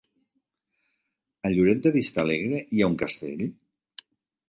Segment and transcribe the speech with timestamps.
[1.47, 3.49] A Lloret de Vistalegre hi ha un castell?